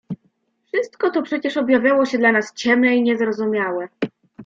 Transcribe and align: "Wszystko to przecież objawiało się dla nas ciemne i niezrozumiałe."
"Wszystko 0.65 1.09
to 1.11 1.21
przecież 1.21 1.57
objawiało 1.57 2.05
się 2.05 2.17
dla 2.17 2.31
nas 2.31 2.53
ciemne 2.53 2.95
i 2.95 3.01
niezrozumiałe." 3.03 3.87